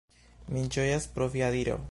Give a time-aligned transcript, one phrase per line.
[0.55, 1.79] Mi ĝojas pro via diro.